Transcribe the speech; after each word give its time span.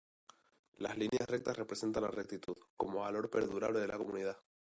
Las 0.79 0.97
líneas 0.97 1.29
rectas 1.29 1.55
representan 1.57 2.01
la 2.01 2.09
rectitud, 2.09 2.55
como 2.75 3.01
valor 3.01 3.29
perdurable 3.29 3.79
de 3.79 3.87
la 3.87 3.99
comunidad. 3.99 4.39